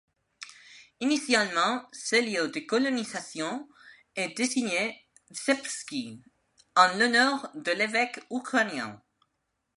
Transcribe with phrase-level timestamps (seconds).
[0.99, 3.69] Initialement, ce lieu de colonisation
[4.15, 6.23] est désigné Szeptyki
[6.75, 8.99] en l'honneur de l'évêque ukrainien.